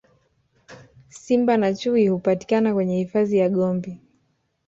simba 1.21 1.57
na 1.57 1.73
chui 1.75 2.05
hawapatikani 2.07 2.73
kwenye 2.73 2.97
hifadhi 2.97 3.37
ya 3.37 3.49
gombe 3.49 3.99